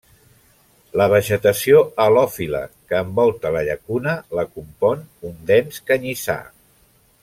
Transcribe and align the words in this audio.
La 1.01 1.05
vegetació 1.11 1.83
halòfila 2.05 2.63
que 2.93 3.03
envolta 3.07 3.53
la 3.59 3.63
llacuna 3.71 4.19
la 4.41 4.49
compon 4.57 5.05
un 5.31 5.41
dens 5.53 5.83
canyissar. 5.93 6.41